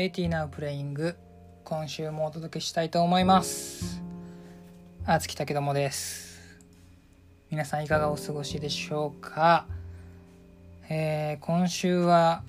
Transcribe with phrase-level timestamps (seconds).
[0.00, 1.14] 80 Now Playing
[1.62, 4.00] 今週もお届けしたいと思います。
[5.04, 6.58] あつきたけどもです。
[7.50, 9.66] 皆さんいかがお過ごしでしょうか？
[10.88, 12.42] えー、今週は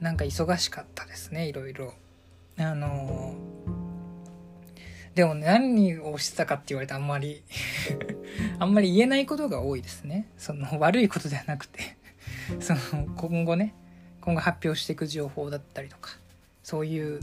[0.00, 1.92] なんか忙しかったですねいろいろ。
[2.56, 7.42] あのー、でも、何をしてたかって言われてあんまり
[8.58, 10.26] あんまり言えないことが多いですね。
[10.38, 11.98] その悪いことではなくて。
[12.60, 12.80] その
[13.14, 13.74] 今後ね。
[14.26, 16.10] 今後発表していく情報だったりとか
[16.64, 17.20] そういう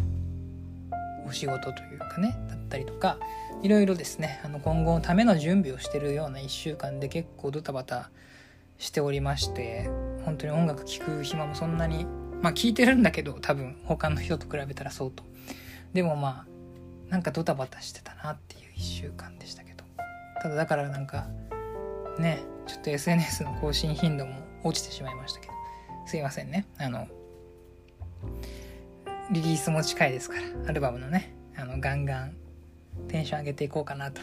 [1.28, 3.18] お仕事というかねだったりとか
[3.62, 8.10] いろいろですねあの今後のための準備をしてるような1週間で結構ドタバタ
[8.78, 9.90] しておりまして
[10.24, 12.06] 本当に音楽聴く暇もそんなに
[12.42, 15.24] まあ聴いてるんだけど多分他の人と比べたらそうと。
[15.94, 19.84] でもまあなんかドタバタしてたなっていう1週間でしたけど。
[20.42, 21.28] ただだからなんか
[22.18, 25.53] ねちょっと SNS の更新頻度も落ちてしまいましたけど。
[26.06, 26.66] すいませんね。
[26.78, 27.08] あの
[29.32, 32.36] リリースも近いですからアルバムのねあのガンガン
[33.08, 34.22] テンション上げていこうかなと。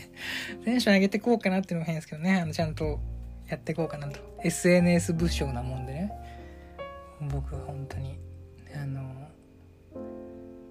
[0.64, 3.00] テンション上げていこうかなっていうのも変ですけどねあのちゃんと
[3.48, 4.20] やっていこうかなと。
[4.42, 6.12] SNS 物証なもんでね
[7.30, 8.18] 僕は本当に
[8.74, 9.02] あの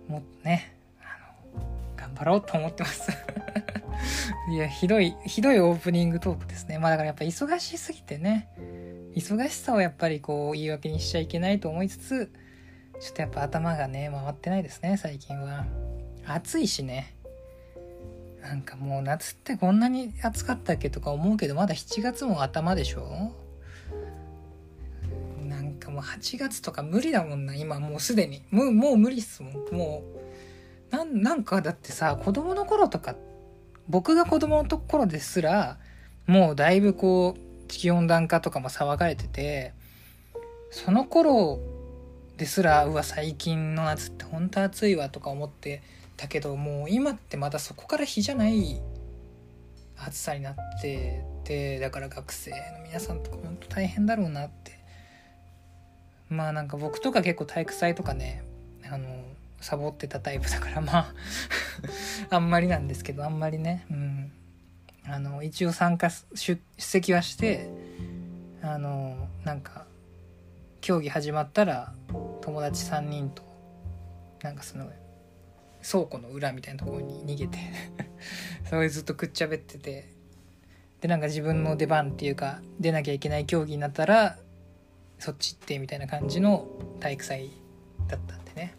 [0.08, 3.12] もっとねあの頑張ろうと思ってます。
[4.52, 6.78] いやひどいひどいオープニングトークですね。
[6.78, 8.50] まあだからやっぱ忙しすぎてね
[9.16, 12.32] 忙しさをやっぱりこう言い訳にしちゃいけないと思いつつ
[13.00, 15.66] ちょっとやっぱ頭がね回ってないですね最近は。
[16.26, 17.16] 暑いしね。
[18.42, 23.34] なんかもう夏ってこんなに暑かったっけとか思うけどまだ7月も頭でしょ？
[25.48, 28.44] なんかもう8月とか無理だもんな今もうすでに。
[28.52, 29.54] もうもう無理っすもん。
[29.76, 30.04] も
[30.92, 33.16] うなんなんかだってさ子供の頃とか
[33.90, 35.78] 僕が子供の頃ですら
[36.28, 39.74] もうだいぶこう地球温暖化とかも騒がれてて
[40.72, 41.60] その頃
[42.38, 45.82] ですらうわ最近の夏って本当暑いわとか思って
[46.18, 48.82] たけどもう今ってまだそこから日じゃない
[49.98, 54.82] 暑さになっててだから学生の皆さんとか本当大変だろうなって。
[56.30, 58.42] まあなんか僕とか結構体育祭とかね
[58.90, 59.06] あの
[59.60, 61.14] サボってたタイプだからまあ
[62.32, 63.86] あんまりなんですけどあんまりね。
[63.92, 64.32] うん。
[65.12, 67.70] あの一応参加出席はして
[68.62, 69.86] あのなんか
[70.80, 71.94] 競技始まったら
[72.40, 73.44] 友達3人と
[74.42, 74.90] なんかその
[75.84, 77.58] 倉庫の裏みたいなところに逃げて
[78.70, 80.08] それずっとくっちゃべってて
[81.02, 84.38] でなんか自分の出番っていうか出なきゃいけない競技になったら
[85.20, 86.68] そっち行ってみたいな感じの
[87.02, 87.50] 体育祭
[88.08, 88.76] だったんでね、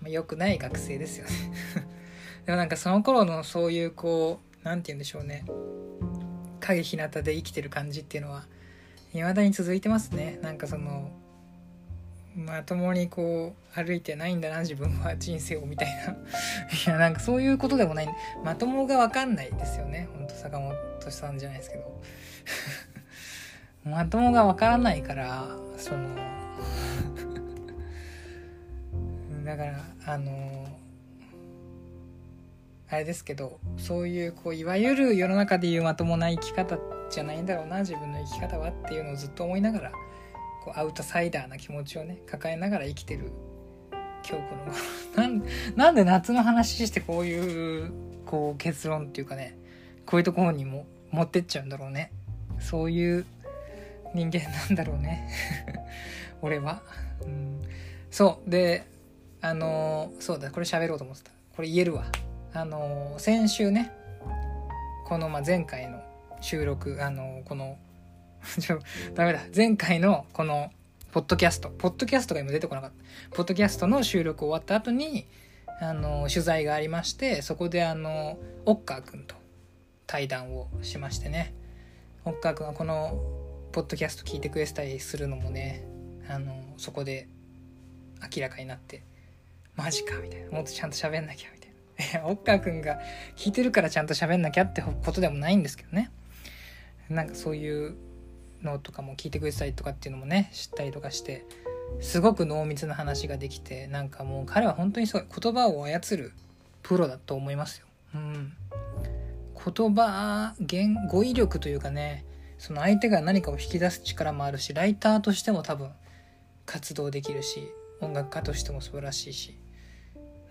[0.00, 1.32] まあ、よくない学生ですよね。
[2.44, 5.44] でもなんかその頃のそういうこう何て言うんでしょうね。
[6.60, 8.44] 影日向で生きてる感じっていうのは
[9.12, 10.38] 未だに続いてますね。
[10.42, 11.10] なんかその
[12.36, 16.12] まともにこう歩いてないんだな自分は人生をみたいな。
[16.12, 16.16] い
[16.86, 18.08] やなんかそういうことでもない。
[18.44, 20.08] まともが分かんないですよね。
[20.14, 20.76] ほんと坂本
[21.10, 22.02] さんじゃないですけど。
[23.84, 26.08] まともが分からないからその
[29.44, 30.66] だからあの
[32.90, 36.78] あれですけどそういうこういわゆる世の中でいうまともな生き方
[37.08, 39.92] じゃないんだろうな自分の生き方はっていうのをずっと思いながら
[40.64, 43.30] こうアウトサイダーな気持ちをね抱えながら生きてる
[44.28, 44.56] 今日こ
[45.16, 45.42] の なん
[45.76, 47.92] なんで夏の話してこういう
[48.26, 49.56] こう結論っていうかね
[50.04, 52.12] こういうところにも持ってっちゃうんだろうね。
[52.58, 53.24] そういう
[54.14, 55.28] 人間なんだろうね。
[56.42, 56.82] 俺は、
[57.22, 57.62] うん、
[58.10, 58.50] そう。
[58.50, 58.84] で
[59.40, 60.50] あのそうだ。
[60.50, 61.30] これ喋ろうと思ってた。
[61.54, 62.04] これ言えるわ。
[62.52, 63.92] あの先週ね
[65.06, 66.02] この、まあ、前回の
[66.40, 67.78] 収録あのこの
[69.14, 69.40] ダメだ。
[69.54, 70.70] 前回のこの
[71.12, 73.36] ポッドキャストポッドキャストが今出てこなかった。
[73.36, 75.26] ポッドキャストの収録終わった後に
[75.80, 79.34] あの取材がありましてそこであのオッカー君と
[80.06, 81.54] 対談をしましてね。
[82.24, 83.20] オッカー君はこの
[83.72, 85.84] ポッドキャスト聞いてくれてたりするのもね
[86.28, 87.28] あのそこで
[88.34, 89.02] 明らかになって
[89.76, 90.50] マジかみたいな。
[90.50, 91.59] もっとちゃんと喋んなきゃみたいな。
[92.00, 92.98] いや、オッカーくんが
[93.36, 96.10] 聞いてるからちゃんと喋んなきゃってことでもないんですけどね。
[97.08, 97.96] なんかそういう
[98.62, 101.44] のとかも聞いてくれてたりとかっていうのもね、知ったりとかして、
[102.00, 106.32] すごく濃密な話ができて、なんかもう彼は本当にすごい言葉を操る
[106.82, 107.86] プロだと思いますよ。
[108.14, 108.52] うん。
[109.62, 112.24] 言葉、言、語彙力というかね、
[112.58, 115.90] その相手が何かを引き出す力もあるし、ライターとしても多分
[116.64, 117.68] 活動できるし、
[118.00, 119.58] 音楽家としても素晴らしいし、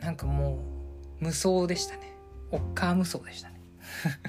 [0.01, 0.78] なんかもう
[1.19, 2.13] 無双でしたね。
[2.51, 3.61] おっかー無双でしたね。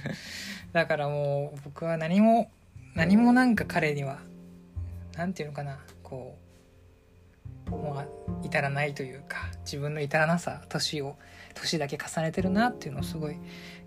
[0.72, 2.50] だからもう僕は何も
[2.94, 4.20] 何もなんか彼には
[5.16, 6.36] 何て言うのかなこ
[7.66, 8.04] うも
[8.42, 11.16] う至らないというか自分の至らなさ年を
[11.54, 13.36] 年だけ重ねてるなっていうのをすごい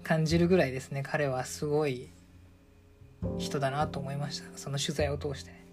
[0.03, 1.03] 感じるぐらいですね。
[1.03, 2.09] 彼はすごい
[3.37, 4.57] 人だなと思いました。
[4.57, 5.63] その取材を通してね。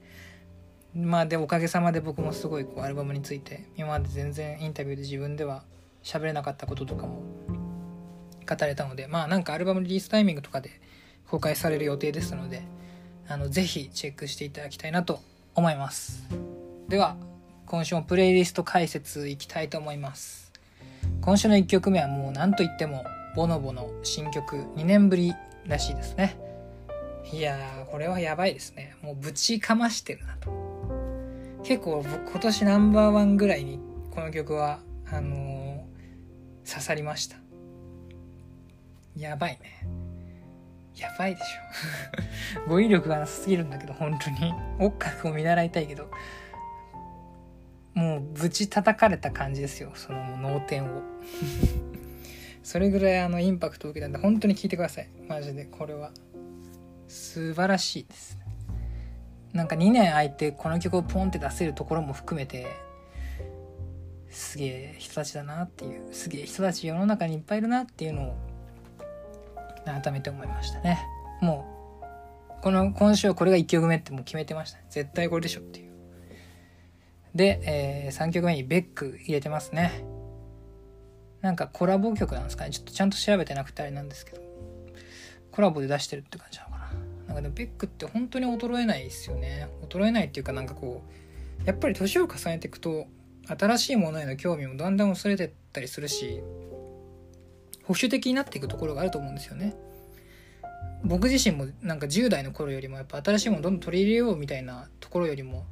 [0.94, 5.62] まあでおかげさまで僕もすごいこうアルバムについて今まで全然インタビューで自分では
[6.02, 7.22] 喋れなかったこととかも
[8.48, 10.80] 語れたのでまあなんかアルバムリリースタイミングとかで
[11.28, 12.62] 公開される予定ですので
[13.28, 15.20] あのぜひチェックしていただきたいなと
[15.54, 16.28] 思います。
[16.88, 17.16] では
[17.66, 20.50] 今週もプレイリスト解説いきたいと思います。
[21.20, 23.04] 今週の1曲目はもう何と言っても
[23.36, 25.32] ボノボの新曲2年ぶり
[25.66, 26.36] らしいですね。
[27.32, 28.96] いやーこれはやばいですね。
[29.02, 30.50] もうぶちかましてるなと。
[31.62, 33.78] 結構僕今年ナンバーワンぐらいに
[34.10, 34.80] この曲は
[35.12, 35.39] あの、
[36.70, 37.36] 刺さりました。
[39.16, 39.88] やばいね。
[40.96, 42.68] やばいでしょ。
[42.70, 44.54] 語彙力がなさすぎるんだけど本当に。
[44.78, 46.10] 音楽を見習いたいけど。
[47.94, 51.02] もうぶち叩かれた感じですよその脳天を。
[52.62, 55.08] それぐらいあのインパクトを受けたんで本当に聞いてください。
[55.28, 56.12] マジでこれは。
[57.08, 58.38] 素晴らしいです
[59.52, 62.68] なんか2年空いてこの曲をポンって出せるところも含めて
[64.30, 68.36] すげえ人たちだなっていうすげえ人たち世の中にいっぱいいるなっていうのを
[69.84, 71.06] 改めて思いましたね。
[71.40, 71.66] も
[72.58, 75.90] うこの今週はこれが1曲目ってもう決めてました、絶対これでしょっていう。
[77.34, 80.04] で、えー、3曲目にベック入れてますね。
[81.40, 82.70] なんかコラボ曲なんですかね。
[82.70, 84.42] ちょっとちゃんと調べてなくてあれなんですけど。
[85.50, 86.90] コラボで出してるって感じなのかな。
[87.28, 89.68] なんかでもベックって本当に衰えないですよね。
[89.88, 91.02] 衰えないっていうかなんかこ
[91.62, 93.06] うやっぱり年を重ねていくと
[93.46, 96.40] 新しいものへの興味もだんだん薄れてったりするし
[97.84, 99.74] 保守的になっていくところがあると思うんですよね。
[101.02, 105.64] 僕自身もなんか10代の頃よりもやっぱ新しいものどんどん取り入れようみたいなところよりも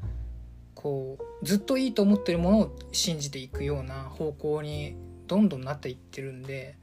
[0.74, 6.76] こうずっといいと思ってるものを信じていくような方向にどんどんなっていってるんで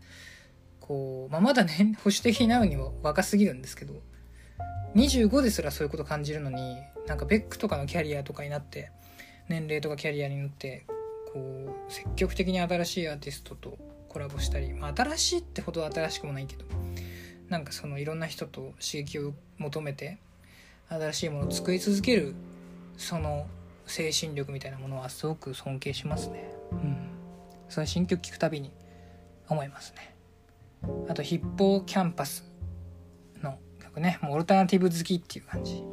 [0.80, 3.94] こう、まあ、まだね保守的になるには若すぎるんですけど
[4.96, 6.78] 25ですらそういうこと感じるのに
[7.08, 8.92] なんかベックとかのキャリアとかになって
[9.50, 10.86] 年齢とかキャリアになって
[11.34, 13.78] こう積極的に新しいアーティストと
[14.10, 16.66] コラボしたり、まあ、新しいってほど新しくもないけど
[17.50, 20.18] なんかそのいろんな人と刺激を求めて
[20.90, 22.34] 新しいものを作り続ける
[22.98, 23.48] その
[23.88, 26.52] 精神力みたいなものはすごく尊敬しますね。
[26.72, 26.98] うん。
[27.70, 28.72] それ新曲聴くたびに
[29.48, 30.16] 思いますね。
[31.08, 32.44] あとヒッポーキャンパス
[33.42, 34.20] の曲ね。
[34.22, 35.84] もうオルタナティブ好きっていう感じ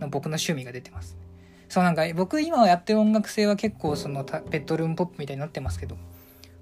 [0.00, 1.16] の僕の趣味が出てます。
[1.70, 5.96] そうなんか僕今やってる音楽性は結構そのベッドルームポップみたいになってますけど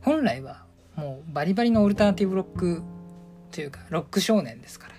[0.03, 0.63] 本来は
[0.95, 2.83] もうバリバリのオルタナティブロック
[3.51, 4.95] というかロック少年ですから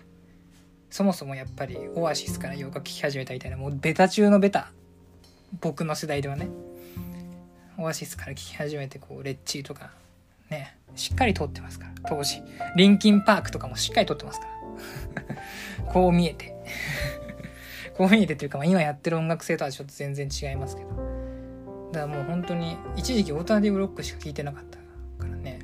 [0.89, 4.71] そもそもやっぱりオアシスから洋楽聴き始めたみたいなもうベタ中のベタ
[5.61, 6.49] 僕の世代ではね
[7.77, 9.91] オアシスから聴き始めてこうレッチーとか
[10.49, 12.41] ねしっかり通ってますから当時。
[12.75, 14.47] リンキンパークとかもしっかり通ってますか
[15.85, 15.85] ら。
[15.93, 16.48] こう見えて。
[17.99, 20.89] こう見えてというか、まあ、今やってる音楽性とはちょっと全然違いますけど。
[21.91, 24.77] だからもう本当に一時期オータナティブロックしか聴いてなかった
[25.21, 25.59] からね。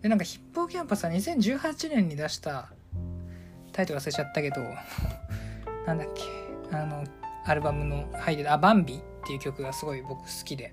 [0.00, 2.70] でなんかヒップホキャンパスは2018年に出した
[3.72, 4.60] タイトル忘れちゃったけど
[5.88, 6.22] なんだっけ。
[6.70, 7.02] あの
[7.46, 10.72] アルバムの入ってた「あバンビ」っていう曲がすごい僕好きで。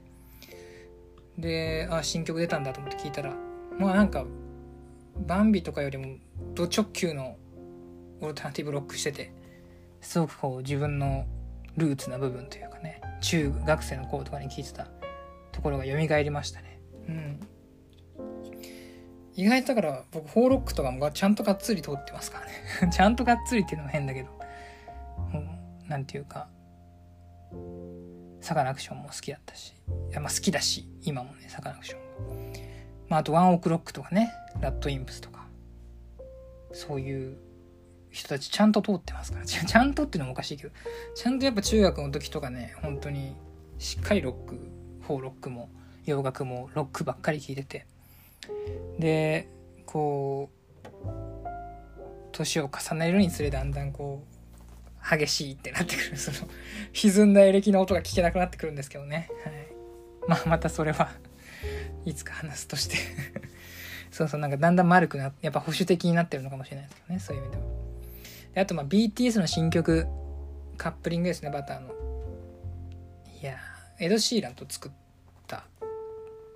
[1.40, 3.34] であ新曲出たんだと思って聞いたら
[3.80, 4.28] まあなんか
[5.26, 6.18] バンビとかよりも
[6.54, 7.36] ド直球の
[8.22, 9.39] オルタナティブロックしてて。
[10.02, 11.26] すごくこう自分の
[11.78, 14.88] ルーツな部分というかね中学生の頃とかに聞いてた
[15.52, 16.80] ところが蘇りましたね。
[17.08, 17.40] うん。
[19.36, 22.92] 意外とだから僕フォーロックとかもちゃんとがっつり通ってますからね。
[22.92, 24.30] ちゃんとがっつりっていうのも変だけど。
[25.32, 25.42] も
[25.86, 26.50] うなんていうか
[28.42, 29.74] サカナクションも好きだったし。
[30.10, 32.00] いやまあ好きだし今もねサカナクション
[33.10, 35.48] まああとワンオクロックとかねラッドインプスとか。
[36.72, 37.38] そういう
[38.12, 39.46] 人たちちゃんと通ってますから。
[39.46, 40.74] ち ゃんとっていうのもおかしいけど
[41.16, 43.36] ちゃんとやっぱ中学の時とかね本当に
[43.78, 44.56] しっかりロック
[45.02, 45.70] フォーロックも
[46.06, 47.86] 洋楽もロックばっかり聴いてて。
[49.00, 49.48] で
[49.86, 50.60] こう
[52.32, 56.18] 年を重ねるにつれだんだんこう激しいってなってくる。
[56.18, 56.50] その
[56.94, 59.54] 歪んだエレキの音が聞けなくなってくるんですけどね、はい、
[60.28, 61.10] まあまたそれは
[62.06, 62.98] いつか話すとして。
[64.12, 67.79] そうそうなんかだんだん丸くなってやっぱ保守的になってるのかもしれないですけどねそういう意味では。
[68.54, 70.08] であとまあ BTS の新曲
[70.78, 71.90] カップリングですねバターの。
[73.42, 73.58] いや
[74.00, 74.92] エド・シーランと作っ
[75.48, 75.66] た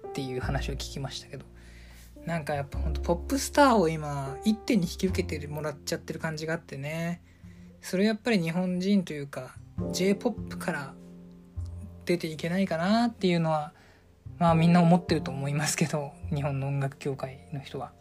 [0.07, 1.45] っていう話を聞きましたけど
[2.25, 7.21] なんかやっぱほんとポップスターを今一点に引き受けてもらっちゃってる感じがあってね。
[7.81, 9.55] それやっぱり日本人というか
[9.91, 10.93] j p o p から
[12.05, 13.73] 出ていけないかなっていうのは
[14.39, 17.91] まあみんな思ってると思いますけど日本の音楽協会の人は。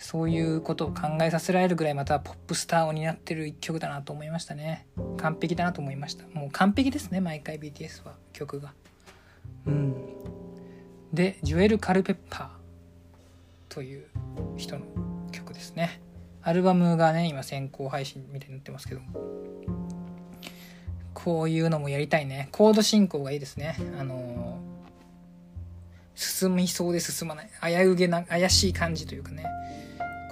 [0.00, 4.86] そういうことを考えさせられるぐらいまたポップスターを担ってる一曲だなと思いましたね。
[5.18, 6.24] 完璧だなと思いました。
[6.32, 8.14] もう完璧ですね毎回 BTS は。
[8.32, 8.72] 曲が。
[9.66, 9.94] うん。
[11.12, 13.74] でジュエル・カルペッパー。
[13.74, 14.06] という
[14.56, 14.86] 人の
[15.32, 16.00] 曲ですね。
[16.42, 19.02] アルバムがね今先行配信みたいになってますけど。
[21.12, 22.48] こういうのもやりたいね。
[22.52, 23.76] コード進行がいいですね。
[23.98, 24.58] あの
[26.14, 27.50] 進みそうで進まない。
[27.62, 29.44] 危うげな怪しい感じというかね。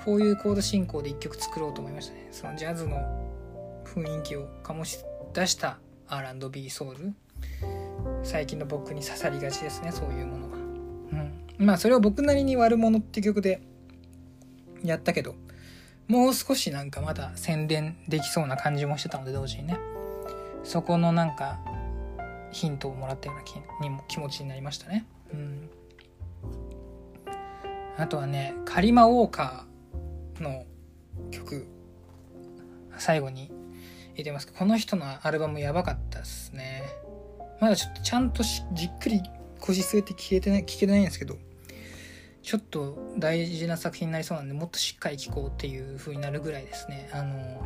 [0.08, 2.28] こういうコード進行で一曲作ろうと思いましたね。
[2.32, 2.96] そのジャズの
[3.84, 7.12] 雰囲気を醸し出した R&B ソウル。
[8.22, 10.56] 最近の僕に刺さりがちですねそういうものは。
[10.56, 10.60] う
[11.62, 11.66] ん。
[11.66, 13.60] まあそれを僕なりに悪者って曲で
[14.82, 15.34] やったけど
[16.06, 19.78] もう少しなんかまだ宣伝できそうな感じもしてたので同時にね。
[20.64, 21.58] そこのなんか
[22.50, 25.04] ヒントをもらったような気にも気持ちになりましたね。
[25.34, 25.68] うん。
[27.98, 29.67] あとはねカリマ・ウォーカー。
[30.42, 30.64] の
[31.30, 31.66] 曲
[32.98, 33.50] 最後に
[34.14, 36.82] 入れますこの人のアルバムやばかったですね。
[37.60, 39.22] まだちょっとちゃんとじっくり
[39.60, 41.36] 腰据えて聞けてない聞けてないんですけど
[42.42, 47.10] ちょっと大事な作品になりそうなんでもっとしっかり聴こうっていう風になるぐらいですね。
[47.12, 47.62] あの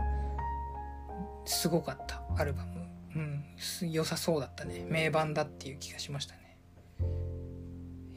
[1.44, 2.22] すごかった。
[2.36, 2.82] アルバム。
[3.14, 3.44] うん。
[3.90, 4.84] 良さそうだったね。
[4.88, 6.58] 名盤だっていう気がしましたね。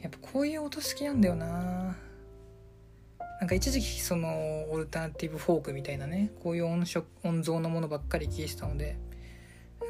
[0.00, 1.96] やっぱこういう音好きなんだよな。
[3.40, 8.96] なんか一時期そのオルタナティブフォークみたいなねこういう音色音像のものばっかり聴いてたので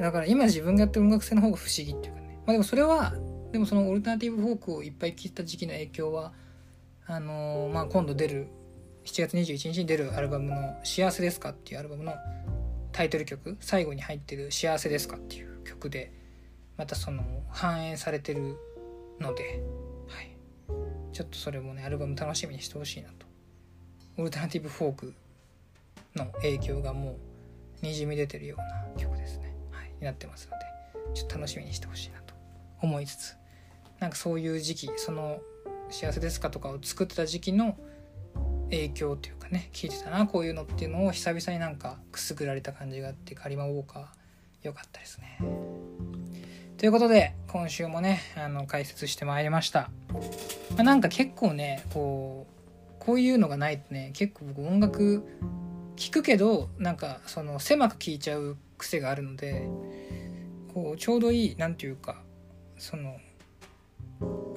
[0.00, 3.14] だから今自分がやってる音楽性の方が不思議っていうかねまあでもそれは
[3.52, 6.32] でもそのオルタナティブフォークをいっぱい聴いた時期の影響は
[7.06, 8.48] あのー、まあ今度出る
[9.04, 12.14] 7月21日に出るアルバムの「幸せですか?」っていうアルバムの
[12.90, 16.12] タイトル曲最後に入ってる「幸せですか?」っていう曲で
[16.76, 18.56] またその反映されてる
[19.20, 19.62] ので、
[20.08, 20.36] はい、
[21.12, 23.25] ちょっとそれもねアルバム楽しみにしてほしいなと
[24.18, 25.14] オルタナティブフォーク
[26.14, 27.16] の影響がも
[27.82, 32.34] うにじみ出てるような曲ですね、はい、になってますのでちょっと楽しみにしてほしいなと
[32.80, 33.36] 思いつつ
[34.00, 35.40] なんかそういう時期その
[35.90, 37.76] 「幸せですか?」とかを作ってた時期の
[38.70, 44.06] 影響っていうかね聞いてたなこういうのっていうのを久々になんかくすぐられた感じがあってカリマ・ウォーカー
[44.62, 45.38] 良かったですね。
[46.76, 49.90] ということで今週もねあの解説してまいりました。
[50.74, 52.55] まあ、なんか結構ねこう
[53.06, 55.24] こういうのがないとね結構僕音楽
[55.94, 59.68] 聴くけどなんかその狭く聴いちゃう癖があるので
[60.74, 62.20] こうちょうどいい何て言うか
[62.76, 63.16] その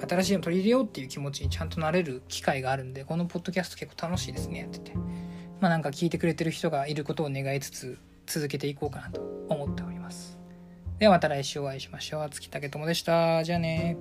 [0.06, 4.92] 新しいの取り入れようっていう気持ちにちゃんとなれる機会があるんでこのポッドキャスト結構楽しいですねやってて。
[5.60, 10.38] まあなんか聞いてくれてる人がいることを願いつつ続けていこうかなと思っております。
[10.98, 12.30] ではまた来週お会いしましょう。
[12.30, 13.44] 月竹友でした。
[13.44, 13.96] じゃあね